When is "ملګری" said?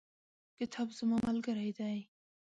1.27-1.71